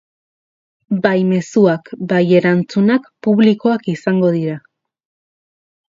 Bai 1.03 1.17
mezuak 1.33 1.91
bai 2.13 2.21
erantzunak 2.39 3.07
publikoak 3.27 3.87
izango 3.97 4.33
dira. 4.41 4.57